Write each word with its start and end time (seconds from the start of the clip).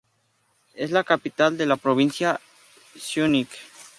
Es 0.73 0.89
la 0.89 1.03
capital 1.03 1.59
de 1.59 1.67
la 1.67 1.75
provincia 1.77 2.39
Syunik'. 2.95 3.51